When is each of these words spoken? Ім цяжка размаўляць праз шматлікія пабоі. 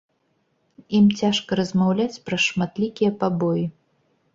Ім 1.01 1.05
цяжка 1.21 1.51
размаўляць 1.61 2.21
праз 2.31 2.41
шматлікія 2.51 3.17
пабоі. 3.25 3.73